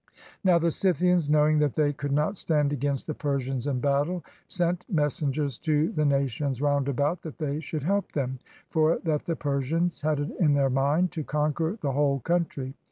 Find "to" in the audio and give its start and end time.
5.59-5.91, 11.11-11.23